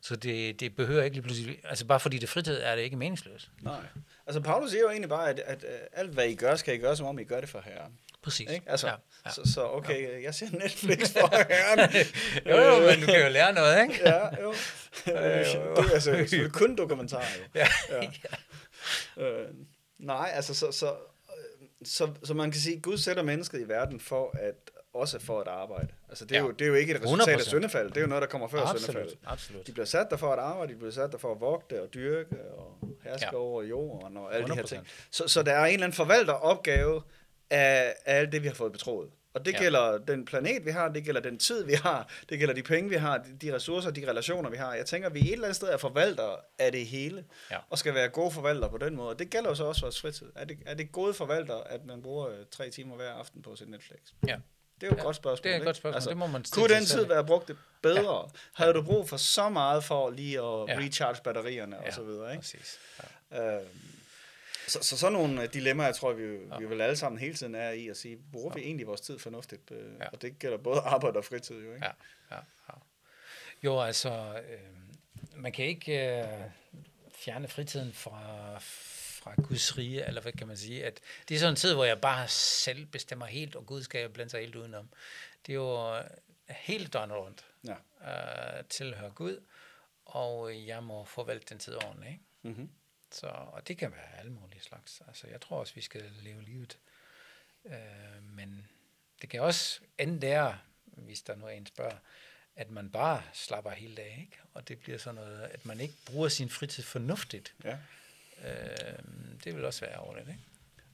Så 0.00 0.16
det, 0.16 0.60
det 0.60 0.76
behøver 0.76 1.02
ikke 1.02 1.16
lige 1.16 1.22
pludselig, 1.22 1.60
altså 1.64 1.86
bare 1.86 2.00
fordi 2.00 2.16
det 2.18 2.22
er 2.22 2.28
fritid, 2.28 2.60
er 2.62 2.76
det 2.76 2.82
ikke 2.82 2.96
meningsløst. 2.96 3.50
Nej. 3.60 3.80
Altså, 4.26 4.40
Paulus 4.40 4.70
siger 4.70 4.82
jo 4.82 4.90
egentlig 4.90 5.08
bare, 5.08 5.28
at, 5.28 5.38
at, 5.38 5.64
at 5.64 5.88
alt, 5.92 6.10
hvad 6.10 6.28
I 6.28 6.34
gør, 6.34 6.56
skal 6.56 6.74
I 6.74 6.78
gøre, 6.78 6.96
som 6.96 7.06
om 7.06 7.18
I 7.18 7.24
gør 7.24 7.40
det 7.40 7.48
for 7.48 7.60
Herren. 7.60 7.98
Præcis. 8.22 8.50
Ikke? 8.50 8.70
Altså, 8.70 8.86
ja, 8.86 8.92
ja. 8.92 8.98
ja. 9.26 9.30
Så, 9.30 9.52
så 9.54 9.70
okay, 9.70 10.22
jeg 10.22 10.34
ser 10.34 10.50
Netflix 10.50 11.12
for 11.12 11.36
Herren. 11.52 12.06
Jo, 12.46 12.56
jo, 12.56 12.86
men 12.86 13.00
du 13.00 13.06
kan 13.06 13.22
jo 13.22 13.28
lære 13.28 13.52
noget, 13.52 13.82
ikke? 13.82 14.08
ja, 14.08 14.42
jo. 14.42 14.54
Det 15.04 15.16
er 15.16 15.92
altså 15.94 16.10
selvfølgelig 16.10 16.52
kun 16.52 16.76
dokumentarer, 16.76 17.24
jo. 17.38 17.44
Ja. 17.54 17.68
ja. 17.90 18.10
Øh, 19.16 19.48
nej, 20.00 20.30
altså, 20.34 20.54
så, 20.54 20.72
så, 20.72 20.90
øh, 20.92 21.66
så, 21.84 22.08
så 22.24 22.34
man 22.34 22.50
kan 22.50 22.60
sige, 22.60 22.76
at 22.76 22.82
Gud 22.82 22.98
sætter 22.98 23.22
mennesket 23.22 23.60
i 23.60 23.68
verden 23.68 24.00
for 24.00 24.30
at 24.40 24.54
også 24.94 25.18
for 25.18 25.40
at 25.40 25.48
arbejde. 25.48 25.88
Altså, 26.08 26.24
det 26.24 26.36
er, 26.36 26.40
Ja. 26.40 26.46
jo, 26.46 26.50
det 26.52 26.62
er 26.64 26.68
jo 26.68 26.74
ikke 26.74 26.94
et 26.94 27.02
resultat 27.02 27.28
af 27.28 27.38
100%. 27.40 27.48
syndefald. 27.48 27.88
Det 27.88 27.96
er 27.96 28.00
jo 28.00 28.06
noget, 28.06 28.22
der 28.22 28.28
kommer 28.28 28.48
før 28.48 28.60
Absolut, 28.60 28.80
syndefaldet. 28.82 29.18
absolut. 29.26 29.66
De 29.66 29.72
bliver 29.72 29.86
sat 29.86 30.06
der 30.10 30.16
for 30.16 30.32
at 30.32 30.38
arbejde, 30.38 30.72
de 30.72 30.78
bliver 30.78 30.92
sat 30.92 31.12
der 31.12 31.18
for 31.18 31.32
at 31.34 31.40
vogte 31.40 31.82
og 31.82 31.94
dyrke 31.94 32.36
og 32.58 32.78
herske 33.04 33.28
Ja. 33.32 33.36
over 33.38 33.62
jorden 33.62 34.16
og 34.16 34.34
alle 34.34 34.46
de 34.48 34.54
her 34.54 34.62
100%. 34.62 34.66
ting. 34.68 34.86
Så, 35.10 35.28
så 35.28 35.42
der 35.42 35.52
er 35.52 35.64
en 35.66 35.72
eller 35.72 35.84
anden 35.86 35.96
forvalteropgave 35.96 37.02
af, 37.50 37.94
af 38.04 38.18
alt 38.18 38.32
det, 38.32 38.42
vi 38.42 38.46
har 38.48 38.54
fået 38.54 38.72
betroet. 38.72 39.10
Og 39.34 39.44
det 39.44 39.52
Ja. 39.52 39.58
gælder 39.58 39.98
den 39.98 40.24
planet, 40.24 40.64
vi 40.64 40.70
har, 40.70 40.88
det 40.88 41.04
gælder 41.04 41.20
den 41.20 41.38
tid, 41.38 41.64
vi 41.64 41.72
har, 41.72 42.08
det 42.28 42.38
gælder 42.38 42.54
de 42.54 42.62
penge, 42.62 42.90
vi 42.90 42.96
har, 42.96 43.18
de, 43.18 43.36
de 43.48 43.54
ressourcer, 43.54 43.90
de 43.90 44.10
relationer, 44.10 44.50
vi 44.50 44.56
har. 44.56 44.74
Jeg 44.74 44.86
tænker, 44.86 45.08
vi 45.08 45.20
et 45.20 45.32
eller 45.32 45.44
andet 45.44 45.56
sted 45.56 45.68
er 45.68 45.76
forvaltere 45.76 46.36
af 46.58 46.72
det 46.72 46.86
hele, 46.86 47.24
Ja. 47.50 47.56
og 47.70 47.78
skal 47.78 47.94
være 47.94 48.08
gode 48.08 48.30
forvaltere 48.30 48.70
på 48.70 48.78
den 48.78 48.96
måde. 48.96 49.08
Og 49.08 49.18
det 49.18 49.30
gælder 49.30 49.48
jo 49.48 49.54
så 49.54 49.64
også 49.64 49.80
vores 49.80 50.00
fritid. 50.00 50.26
Er 50.34 50.44
det, 50.44 50.58
er 50.66 50.74
det 50.74 50.92
gode 50.92 51.14
forvalter, 51.14 51.54
at 51.56 51.86
man 51.86 52.02
bruger 52.02 52.28
øh, 52.28 52.34
tre 52.50 52.70
timer 52.70 52.96
hver 52.96 53.10
aften 53.12 53.42
på 53.42 53.56
sit 53.56 53.68
Netflix? 53.68 53.98
Ja. 54.26 54.36
Det 54.80 54.86
er 54.86 54.90
jo 54.90 54.92
et 54.94 54.98
Ja, 54.98 55.02
godt 55.02 55.16
spørgsmål. 55.16 55.44
det 55.44 55.50
er 55.50 55.54
et 55.54 55.56
ikke? 55.56 55.64
godt 55.64 55.76
spørgsmål. 55.76 56.10
Det 56.10 56.16
må 56.16 56.26
man 56.26 56.44
kunne 56.52 56.68
den 56.74 56.84
tid 56.84 57.04
være 57.06 57.24
brugt 57.24 57.50
bedre? 57.82 58.16
Ja. 58.16 58.28
Havde 58.54 58.74
du 58.74 58.82
brug 58.82 59.08
for 59.08 59.16
så 59.16 59.48
meget 59.48 59.84
for 59.84 60.10
lige 60.10 60.38
at 60.38 60.44
Ja. 60.68 60.78
recharge 60.78 61.20
batterierne 61.24 61.78
og 61.78 61.84
Ja, 61.84 61.90
så 61.90 62.02
videre? 62.02 62.30
Ikke? 62.30 62.40
Præcis. 62.42 62.78
Ja. 63.32 63.56
Øh, 63.56 63.62
så, 64.68 64.78
så 64.82 64.96
sådan 64.98 65.12
nogle 65.12 65.42
øh, 65.42 65.52
dilemmaer, 65.52 65.86
jeg 65.88 65.94
tror, 65.96 66.12
vi, 66.12 66.22
Ja. 66.22 66.58
vi 66.58 66.64
vel 66.64 66.80
alle 66.80 66.96
sammen 66.96 67.18
hele 67.18 67.34
tiden 67.34 67.54
er 67.54 67.70
i 67.70 67.88
at 67.88 67.96
sige, 67.96 68.18
bruger 68.32 68.54
vi 68.54 68.60
egentlig 68.60 68.86
vores 68.86 69.00
tid 69.00 69.18
fornuftigt? 69.18 69.70
Øh, 69.70 69.92
Ja. 70.00 70.08
Og 70.08 70.22
det 70.22 70.38
gælder 70.38 70.56
både 70.58 70.80
arbejde 70.94 71.16
og 71.16 71.24
fritid 71.24 71.56
jo, 71.64 71.74
ikke? 71.74 71.86
Ja, 71.86 71.92
ja, 72.30 72.40
ja. 72.68 72.74
Jo, 73.64 73.80
altså, 73.80 74.42
øh, 74.50 74.60
man 75.36 75.52
kan 75.52 75.64
ikke 75.64 76.18
øh, 76.20 76.28
fjerne 77.14 77.48
fritiden 77.48 77.92
fra, 77.92 78.58
fra 78.58 79.34
Guds 79.42 79.78
rige, 79.78 80.06
eller 80.06 80.20
hvad 80.22 80.32
kan 80.32 80.46
man 80.46 80.56
sige, 80.56 80.84
at 80.84 81.00
det 81.28 81.34
er 81.34 81.38
sådan 81.38 81.52
en 81.52 81.56
tid, 81.56 81.74
hvor 81.74 81.84
jeg 81.84 82.00
bare 82.00 82.28
selv 82.28 82.86
bestemmer 82.86 83.26
helt, 83.26 83.56
og 83.56 83.66
Gud 83.66 83.82
skal 83.82 84.08
blande 84.08 84.30
sig 84.30 84.40
helt 84.40 84.56
udenom. 84.56 84.88
Det 85.46 85.52
er 85.52 85.56
jo 85.56 85.96
øh, 85.96 86.04
helt 86.48 86.92
døgnet 86.92 87.16
rundt 87.16 87.44
Ja. 87.64 87.72
øh, 88.58 88.64
tilhører 88.68 89.10
Gud, 89.10 89.40
og 90.04 90.66
jeg 90.66 90.82
må 90.82 91.04
forvalte 91.04 91.46
den 91.48 91.58
tid 91.58 91.74
ordentligt, 91.74 92.12
ikke? 92.12 92.24
Mm-hmm. 92.42 92.70
Så, 93.10 93.26
og 93.26 93.68
det 93.68 93.78
kan 93.78 93.92
være 93.92 94.18
alle 94.18 94.32
mulige 94.32 94.60
slags. 94.60 95.02
Altså, 95.06 95.26
jeg 95.26 95.40
tror 95.40 95.60
også, 95.60 95.74
vi 95.74 95.80
skal 95.80 96.02
leve 96.22 96.42
livet. 96.42 96.78
Øh, 97.64 98.22
men 98.22 98.68
det 99.22 99.30
kan 99.30 99.40
også 99.40 99.80
ende 99.98 100.20
der, 100.20 100.54
hvis 100.84 101.22
der 101.22 101.36
nu 101.36 101.46
er 101.46 101.50
en 101.50 101.66
spørger, 101.66 101.96
at 102.56 102.70
man 102.70 102.90
bare 102.90 103.22
slapper 103.32 103.70
hele 103.70 103.96
dagen, 103.96 104.20
ikke? 104.20 104.38
Og 104.54 104.68
det 104.68 104.78
bliver 104.78 104.98
sådan 104.98 105.14
noget, 105.14 105.42
at 105.42 105.66
man 105.66 105.80
ikke 105.80 105.94
bruger 106.06 106.28
sin 106.28 106.50
fritid 106.50 106.82
fornuftigt. 106.82 107.54
Ja. 107.64 107.78
Øh, 108.44 108.98
det 109.44 109.56
vil 109.56 109.64
også 109.64 109.80
være 109.80 109.94
ærgerligt, 109.94 110.28
ikke? 110.28 110.40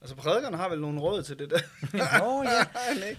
Altså 0.07 0.15
prædikerne 0.17 0.57
har 0.57 0.69
vel 0.69 0.81
nogle 0.81 1.01
råd 1.01 1.23
til 1.23 1.39
det 1.39 1.51
der? 1.51 1.59
Nå, 2.19 2.43
ja. 2.43 2.65
Nej. 3.01 3.17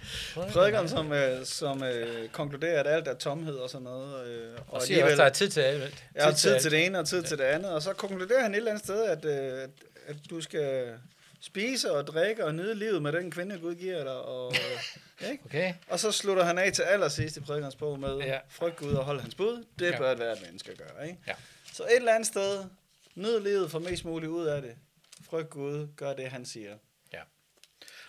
Prædikeren, 0.51 0.89
som, 0.89 1.13
øh, 1.13 1.45
som 1.45 1.83
øh, 1.83 2.29
konkluderer, 2.29 2.79
at 2.79 2.87
alt 2.87 3.07
er 3.07 3.13
tomhed 3.13 3.55
og 3.55 3.69
sådan 3.69 3.83
noget. 3.83 4.27
Øh, 4.27 4.57
Og 4.67 4.81
siger 4.81 5.03
også, 5.03 5.15
der 5.15 5.23
er 5.23 5.29
tid 5.29 5.49
til 5.49 5.61
alt. 5.61 6.03
Jeg 6.15 6.23
har 6.25 6.31
tid 6.31 6.59
til 6.59 6.71
det 6.71 6.85
ene 6.85 6.99
og 6.99 7.07
tid 7.07 7.23
til 7.23 7.37
det 7.37 7.43
andet, 7.43 7.71
og 7.71 7.81
så 7.81 7.93
konkluderer 7.93 8.41
han 8.41 8.51
et 8.51 8.57
eller 8.57 8.71
andet 8.71 8.83
sted, 8.83 9.03
at, 9.05 9.25
øh, 9.25 9.69
at, 10.07 10.15
du 10.29 10.41
skal 10.41 10.93
spise 11.41 11.91
og 11.91 12.07
drikke 12.07 12.45
og 12.45 12.55
nyde 12.55 12.75
livet 12.75 13.01
med 13.01 13.11
den 13.11 13.31
kvinde, 13.31 13.59
Gud 13.59 13.75
giver 13.75 14.03
dig. 14.03 14.15
Og, 14.15 14.53
øh, 14.55 15.29
ikke? 15.31 15.43
Okay. 15.45 15.73
og 15.89 15.99
så 15.99 16.11
slutter 16.11 16.43
han 16.43 16.57
af 16.57 16.71
til 16.73 16.81
allersidst 16.83 17.37
i 17.37 17.39
prædikernes 17.39 17.75
bog 17.75 17.99
med, 17.99 18.17
Ja. 18.17 18.25
ja. 18.27 18.37
frygt 18.49 18.75
Gud 18.75 18.93
og 18.93 19.03
hold 19.05 19.19
hans 19.21 19.35
bud. 19.35 19.63
Det 19.79 19.85
Ja. 19.85 19.91
ja. 19.91 19.97
bør 19.97 20.11
et 20.11 20.17
hvert 20.17 20.37
menneske 20.45 20.75
gøre. 20.77 21.07
Ikke? 21.07 21.19
Ja. 21.27 21.33
Så 21.73 21.83
et 21.83 21.95
eller 21.95 22.11
andet 22.13 22.27
sted, 22.27 22.63
nyd 23.15 23.39
livet, 23.39 23.71
for 23.71 23.79
mest 23.79 24.05
muligt 24.05 24.29
ud 24.29 24.45
af 24.45 24.61
det. 24.61 24.71
Frygt 25.29 25.50
Gud, 25.50 25.88
gør 25.95 26.13
det, 26.13 26.29
han 26.29 26.45
siger. 26.45 26.77
Ja. 27.13 27.21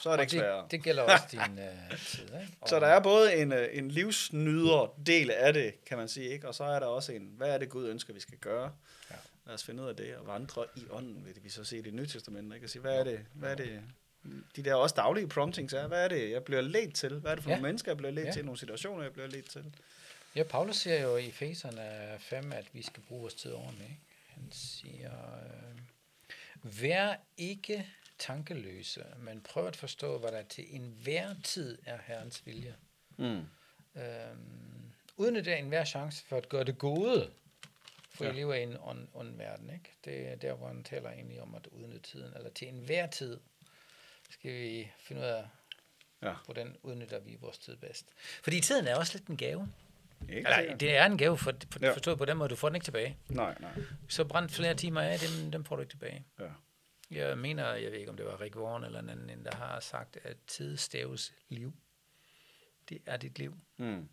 Så 0.01 0.09
er 0.11 0.13
det 0.13 0.19
Og 0.19 0.23
ikke 0.25 0.31
sværere. 0.33 0.63
det, 0.63 0.71
det 0.71 0.83
gælder 0.83 1.03
også 1.03 1.25
din 1.31 1.59
øh, 1.59 1.99
tid, 2.07 2.23
ikke? 2.23 2.49
Og, 2.61 2.69
Så 2.69 2.81
der 2.81 2.87
er 2.87 3.01
både 3.01 3.37
en, 3.37 3.53
øh, 3.53 3.69
en 3.73 3.91
livsnyder 3.91 4.95
del 5.07 5.31
af 5.31 5.53
det, 5.53 5.85
kan 5.85 5.99
man 5.99 6.09
sige, 6.09 6.29
ikke? 6.29 6.49
og 6.49 6.55
så 6.55 6.65
er 6.65 6.79
der 6.79 6.87
også 6.87 7.13
en, 7.13 7.33
hvad 7.37 7.49
er 7.55 7.59
det 7.59 7.69
Gud 7.69 7.89
ønsker, 7.89 8.15
vi 8.15 8.21
skal 8.21 8.39
gøre? 8.39 8.73
Ja. 9.11 9.17
Lad 9.47 9.55
os 9.55 9.65
finde 9.65 9.83
ud 9.83 9.89
af 9.89 9.97
det, 9.97 10.17
og 10.17 10.27
vandre 10.27 10.65
i 10.77 10.83
ånden, 10.91 11.25
vil 11.27 11.35
vi 11.45 11.49
så 11.51 11.65
se 11.65 11.79
i 11.79 11.83
det 11.83 11.95
nye 11.95 12.07
testament, 12.07 12.55
ikke? 12.55 12.67
og 12.67 12.71
sige, 12.71 12.83
hvad 12.83 12.99
er 12.99 13.05
det, 13.05 13.21
hvad 13.33 13.51
er 13.51 13.55
det, 13.55 13.83
de 14.57 14.63
der 14.63 14.75
også 14.75 14.95
daglige 14.99 15.29
promptings 15.29 15.73
er, 15.73 15.87
hvad 15.87 16.05
er 16.05 16.09
det, 16.09 16.31
jeg 16.31 16.45
bliver 16.45 16.61
ledt 16.61 16.95
til? 16.95 17.15
Hvad 17.19 17.31
er 17.31 17.35
det 17.35 17.45
for 17.45 17.51
Ja. 17.51 17.57
nogle 17.57 17.69
mennesker, 17.69 17.91
jeg 17.91 17.97
bliver 17.97 18.11
ledt 18.11 18.27
Ja. 18.27 18.33
til? 18.33 18.45
Nogle 18.45 18.59
situationer, 18.59 19.03
jeg 19.03 19.13
bliver 19.13 19.29
ledt 19.29 19.51
til? 19.51 19.65
Ja, 20.37 20.43
Paulus 20.43 20.77
siger 20.77 21.03
jo 21.03 21.17
i 21.17 21.29
Efeserne 21.29 22.17
5, 22.19 22.53
at 22.53 22.65
vi 22.73 22.83
skal 22.83 23.03
bruge 23.03 23.21
vores 23.21 23.35
tid 23.35 23.53
ordentligt. 23.53 23.91
Ikke? 23.91 24.01
Han 24.29 24.49
siger, 24.53 25.13
øh, 25.13 25.79
vær 26.63 27.17
ikke 27.37 27.87
tankeløse, 28.19 29.05
men 29.19 29.41
prøv 29.41 29.67
at 29.67 29.77
forstå, 29.77 30.19
hvad 30.19 30.33
der 30.33 30.43
til 30.43 30.75
enhver 30.77 31.35
tid 31.45 31.79
er 31.87 31.99
Herrens 32.07 32.47
vilje. 32.47 32.77
Mm. 33.17 33.47
Øhm, 33.97 34.93
udnytte 35.17 35.57
enhver 35.57 35.85
chance 35.85 36.25
for 36.25 36.37
at 36.37 36.49
gøre 36.49 36.65
det 36.65 36.79
gode, 36.79 37.31
for. 38.11 38.25
Ja. 38.25 38.31
I 38.31 38.35
lever 38.35 38.55
i 38.55 38.63
en 38.63 38.77
ond, 38.81 39.09
ond 39.15 39.37
verden. 39.37 39.71
Ikke? 39.71 39.91
Det 40.05 40.29
er 40.29 40.37
der, 40.37 40.55
hvor 40.55 40.67
han 40.67 40.85
taler 40.85 41.11
egentlig 41.11 41.43
om 41.43 41.55
at 41.55 41.67
udnytte 41.67 42.11
tiden, 42.11 42.33
eller 42.37 42.51
til 42.51 42.69
enhver 42.69 43.07
tid 43.07 43.41
skal 44.31 44.53
vi 44.53 44.91
finde 45.01 45.23
ud 45.23 45.27
af, 45.27 45.45
Ja. 46.23 46.35
hvordan 46.45 46.77
udnytter 46.83 47.19
vi 47.19 47.37
vores 47.41 47.59
tid 47.59 47.77
bedst. 47.77 48.07
Fordi 48.43 48.61
tiden 48.61 48.87
er 48.87 48.97
også 48.97 49.19
lidt 49.19 49.29
en 49.29 49.37
gave. 49.37 49.73
Ikke 50.29 50.39
Eller, 50.39 50.59
sikkert. 50.59 50.81
det 50.81 50.97
er 50.97 51.07
en 51.07 51.19
gave, 51.19 51.39
for, 51.39 51.53
for, 51.73 51.79
Ja. 51.83 51.93
forstået 51.93 52.19
på 52.19 52.25
den 52.25 52.37
måde, 52.37 52.49
du 52.49 52.57
får 52.57 52.69
den 52.69 52.77
ikke 52.77 52.85
tilbage. 52.85 53.17
Nej, 53.29 53.55
nej. 53.61 53.71
Så 54.09 54.25
brændt 54.25 54.53
flere 54.53 54.75
timer 54.75 55.01
af, 55.01 55.19
dem, 55.19 55.51
dem 55.53 55.65
får 55.65 55.77
du 55.77 55.83
ikke 55.83 55.93
tilbage. 55.93 56.25
Ja. 56.41 56.45
Jeg 57.11 57.39
mener, 57.39 57.73
jeg 57.75 57.91
ved 57.93 57.99
ikke, 57.99 58.11
om 58.11 58.17
det 58.17 58.27
var 58.27 58.41
Rick 58.41 58.57
Warren 58.57 58.85
eller 58.85 58.99
en 59.01 59.09
anden, 59.11 59.45
der 59.45 59.57
har 59.57 59.81
sagt, 59.81 60.19
at 60.25 60.37
tid 60.47 60.77
staves 60.77 61.33
liv. 61.49 61.73
Det 62.89 62.99
er 63.07 63.17
dit 63.17 63.39
liv. 63.39 63.55
Mm. 63.77 64.09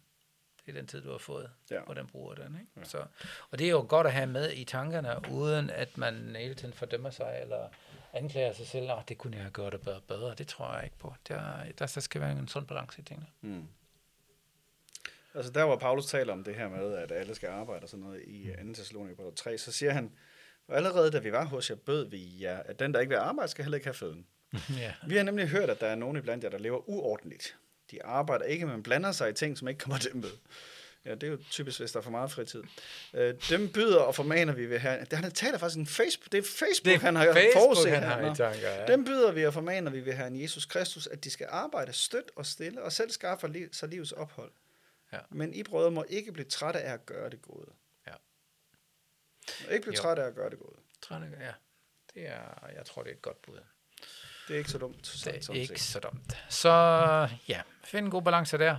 Det 0.65 0.71
er 0.75 0.77
den 0.79 0.87
tid, 0.87 1.01
du 1.01 1.11
har 1.11 1.17
fået, 1.17 1.49
Ja. 1.71 1.81
og 1.81 1.95
den 1.95 2.07
bruger 2.07 2.35
den. 2.35 2.55
Ikke? 2.59 2.71
Ja. 2.77 2.83
Så, 2.83 3.05
og 3.51 3.59
det 3.59 3.67
er 3.67 3.71
jo 3.71 3.85
godt 3.89 4.07
at 4.07 4.13
have 4.13 4.27
med 4.27 4.51
i 4.53 4.63
tankerne, 4.63 5.15
uden 5.31 5.69
at 5.69 5.97
man 5.97 6.35
hele 6.39 6.55
tiden 6.55 6.73
fordømmer 6.73 7.09
sig, 7.09 7.39
eller 7.41 7.67
anklager 8.13 8.53
sig 8.53 8.67
selv, 8.67 8.91
at 8.91 9.09
det 9.09 9.17
kunne 9.17 9.35
jeg 9.35 9.43
have 9.43 9.51
gjort 9.53 9.73
det 9.73 9.81
bedre, 9.81 10.01
bedre. 10.01 10.35
Det 10.35 10.47
tror 10.47 10.75
jeg 10.75 10.83
ikke 10.83 10.97
på. 10.97 11.15
Der, 11.27 11.63
der, 11.63 11.71
der 11.77 11.85
skal 12.01 12.21
være 12.21 12.31
en 12.31 12.47
sund 12.47 12.67
balance 12.67 13.01
i 13.01 13.03
tingene. 13.03 13.27
Mm. 13.41 13.67
Altså 15.35 15.51
der, 15.51 15.65
hvor 15.65 15.75
Paulus 15.75 16.05
taler 16.05 16.33
om 16.33 16.43
det 16.43 16.55
her 16.55 16.69
med, 16.69 16.93
at 16.95 17.11
alle 17.11 17.35
skal 17.35 17.49
arbejde 17.49 17.83
og 17.83 17.89
sådan 17.89 18.03
noget 18.05 18.21
i 18.27 18.49
2. 18.67 18.73
Thessalonikerbrev 18.73 19.33
3, 19.35 19.57
så 19.57 19.71
siger 19.71 19.91
han, 19.91 20.11
allerede 20.69 21.11
da 21.11 21.19
vi 21.19 21.31
var 21.31 21.45
hos 21.45 21.69
jer, 21.69 21.75
bød 21.75 22.09
vi 22.09 22.41
jer, 22.41 22.59
at 22.65 22.79
den, 22.79 22.93
der 22.93 22.99
ikke 22.99 23.09
vil 23.09 23.17
arbejde, 23.17 23.51
skal 23.51 23.63
heller 23.65 23.75
ikke 23.75 23.87
have 23.87 23.93
føden. 23.93 24.25
ja. 24.81 24.93
Vi 25.07 25.15
har 25.15 25.23
nemlig 25.23 25.47
hørt, 25.47 25.69
at 25.69 25.79
der 25.81 25.87
er 25.87 25.95
nogen 25.95 26.17
iblandt 26.17 26.43
jer, 26.43 26.49
der 26.49 26.57
lever 26.57 26.89
uordentligt. 26.89 27.55
De 27.91 28.03
arbejder 28.03 28.45
ikke, 28.45 28.65
men 28.65 28.83
blander 28.83 29.11
sig 29.11 29.29
i 29.29 29.33
ting, 29.33 29.57
som 29.57 29.67
ikke 29.67 29.77
kommer 29.79 29.97
dem 29.99 30.15
med. 30.15 30.29
Ja, 31.05 31.15
det 31.15 31.23
er 31.23 31.27
jo 31.27 31.37
typisk, 31.51 31.79
hvis 31.79 31.91
der 31.91 31.99
er 31.99 32.03
for 32.03 32.11
meget 32.11 32.31
fritid. 32.31 32.63
Øh, 33.13 33.33
dem 33.49 33.69
byder 33.71 33.97
og 33.99 34.15
formaner 34.15 34.53
vi 34.53 34.69
ved 34.69 34.79
her. 34.79 35.05
Det, 35.05 35.19
han 35.19 35.31
taler 35.31 35.57
faktisk 35.57 35.79
en 35.79 35.87
Facebook. 35.87 36.31
Det 36.31 36.37
er 36.37 36.41
Facebook, 36.43 36.85
Det 36.85 36.93
er 36.93 36.99
han 36.99 37.15
har 37.15 37.25
Facebook, 37.33 37.53
forudset 37.53 37.91
han 37.91 38.03
her. 38.03 38.09
har 38.09 38.33
i 38.33 38.35
tanker, 38.35 38.69
ja. 38.69 38.85
Dem 38.87 39.05
byder 39.05 39.31
vi 39.31 39.45
og 39.45 39.53
formaner 39.53 39.91
vi 39.91 40.05
ved 40.05 40.13
Herren 40.13 40.41
Jesus 40.41 40.65
Kristus, 40.65 41.07
at 41.07 41.23
de 41.23 41.29
skal 41.29 41.47
arbejde 41.49 41.93
støt 41.93 42.31
og 42.35 42.45
stille, 42.45 42.81
og 42.81 42.91
selv 42.91 43.09
skaffe 43.11 43.47
li- 43.47 43.69
sig 43.71 43.89
livets 43.89 44.11
ophold. 44.11 44.51
Ja. 45.15 45.21
Men 45.29 45.53
I 45.53 45.63
brødre 45.63 45.91
må 45.91 46.05
ikke 46.09 46.31
blive 46.31 46.45
trætte 46.45 46.79
af 46.81 46.93
at 46.93 47.05
gøre 47.05 47.29
det 47.29 47.41
gode. 47.41 47.71
Ja. 48.07 48.13
Må 49.65 49.69
ikke 49.69 49.81
blive 49.81 49.95
Jo. 49.95 50.01
trætte 50.01 50.23
af 50.23 50.27
at 50.27 50.35
gøre 50.35 50.49
det 50.49 50.59
gode. 50.59 50.75
Træne, 51.01 51.37
ja. 51.39 51.53
Det 52.13 52.27
er, 52.27 52.67
jeg 52.75 52.85
tror, 52.85 53.03
det 53.03 53.11
er 53.11 53.15
et 53.15 53.21
godt 53.21 53.41
bud. 53.41 53.59
Det 54.47 54.53
er 54.53 54.57
ikke 54.57 54.71
så 54.71 54.77
dumt. 54.77 54.97
Det 54.97 55.05
sagt, 55.07 55.35
er 55.37 55.41
sådan 55.41 55.61
ikke 55.61 55.81
set. 55.81 55.91
så 55.93 55.99
dumt. 55.99 56.45
Så 56.49 56.69
ja, 57.47 57.61
find 57.83 58.05
en 58.05 58.11
god 58.11 58.21
balance 58.21 58.57
der. 58.57 58.77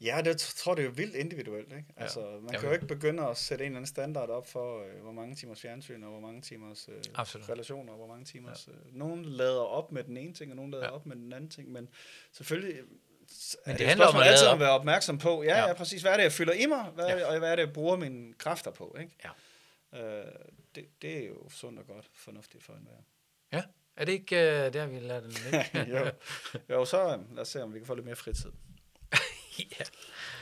Ja, 0.00 0.20
det 0.24 0.38
tror 0.40 0.74
det 0.74 0.82
er 0.82 0.86
jo 0.86 0.92
vildt 0.96 1.14
individuelt. 1.14 1.72
Ikke? 1.72 1.84
Altså, 1.96 2.20
man 2.20 2.54
Jo. 2.54 2.58
kan 2.60 2.68
jo 2.68 2.74
ikke 2.74 2.86
begynde 2.86 3.26
at 3.28 3.36
sætte 3.36 3.64
en 3.64 3.70
eller 3.72 3.76
anden 3.78 3.86
standard 3.86 4.28
op 4.30 4.46
for, 4.46 4.84
øh, 4.84 5.02
hvor 5.02 5.12
mange 5.12 5.34
timers 5.36 5.60
fjernsyn, 5.60 6.02
og 6.02 6.10
hvor 6.10 6.20
mange 6.20 6.42
timers 6.42 6.88
øh, 6.88 7.02
Absolut. 7.14 7.48
relationer, 7.48 7.92
og 7.92 7.98
hvor 7.98 8.06
mange 8.06 8.24
timers... 8.24 8.68
Øh, 8.68 8.94
nogen 8.96 9.24
lader 9.24 9.60
op 9.60 9.92
med 9.92 10.04
den 10.04 10.16
ene 10.16 10.34
ting, 10.34 10.52
og 10.52 10.56
nogen 10.56 10.70
lader 10.70 10.84
Ja. 10.84 10.88
ja. 10.90 10.94
op 10.94 11.06
med 11.06 11.16
den 11.16 11.32
anden 11.32 11.50
ting, 11.50 11.72
men 11.72 11.88
selvfølgelig... 12.32 12.82
øh, 13.30 13.62
Men 13.66 13.72
er 13.74 13.76
det 13.76 13.80
et 13.84 13.88
handler 13.88 14.06
om 14.06 14.16
at 14.16 14.26
altid 14.26 14.46
at 14.46 14.60
være 14.60 14.70
opmærksom 14.70 15.18
på. 15.18 15.42
Ja, 15.42 15.58
Ja. 15.58 15.66
ja. 15.66 15.72
præcis. 15.72 16.02
Hvad 16.02 16.12
er 16.12 16.16
det, 16.16 16.22
jeg 16.24 16.32
fylder 16.32 16.52
i 16.52 16.66
mig, 16.66 16.84
hvad 16.94 17.06
Ja. 17.06 17.14
det, 17.16 17.24
og 17.24 17.38
hvad 17.38 17.52
er 17.52 17.56
det, 17.56 17.62
jeg 17.66 17.72
bruger 17.72 17.96
mine 17.96 18.34
kræfter 18.38 18.70
på? 18.70 18.96
Ikke? 19.00 19.16
Ja. 19.24 19.30
Øh, 20.02 20.26
det, 20.74 20.84
det 21.02 21.18
er 21.24 21.26
jo 21.28 21.48
sundt 21.50 21.78
og 21.78 21.86
godt 21.86 22.06
fornuftigt 22.14 22.64
for 22.64 22.72
enhver. 22.72 22.92
Ja, 23.52 23.62
er 23.96 24.04
det 24.04 24.12
ikke 24.12 24.36
uh, 24.36 24.72
der, 24.72 24.86
vi 24.86 24.98
lader 24.98 25.20
den 25.20 25.30
ligge? 25.30 25.98
jo. 25.98 26.10
jo, 26.70 26.84
så 26.84 27.02
øh, 27.12 27.34
lad 27.34 27.42
os 27.42 27.48
se, 27.48 27.62
om 27.62 27.74
vi 27.74 27.78
kan 27.78 27.86
få 27.86 27.94
lidt 27.94 28.06
mere 28.06 28.16
fritid. 28.16 28.50
ja. 29.78 29.84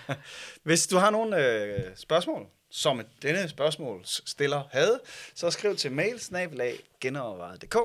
Hvis 0.63 0.87
du 0.87 0.97
har 0.97 1.11
nogle 1.11 1.47
øh, 1.47 1.97
spørgsmål, 1.97 2.47
som 2.71 3.03
denne 3.23 3.49
spørgsmål 3.49 4.03
stiller 4.05 4.63
havde, 4.73 5.01
så 5.35 5.51
skriv 5.51 5.77
til 5.77 5.93
mail 5.93 6.21
genovervejet.dk, 7.01 7.77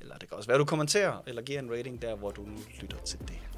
eller 0.00 0.18
det 0.18 0.28
kan 0.28 0.36
også 0.36 0.48
være, 0.48 0.58
du 0.58 0.64
kommenterer, 0.64 1.22
eller 1.26 1.42
giver 1.42 1.58
en 1.58 1.70
rating 1.72 2.02
der, 2.02 2.14
hvor 2.14 2.30
du 2.30 2.42
nu 2.42 2.58
lytter 2.80 2.98
til 3.04 3.18
det. 3.18 3.55